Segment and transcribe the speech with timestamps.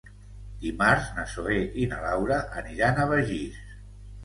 [0.61, 3.63] Dimarts na Zoè i na Laura aniran a Begís.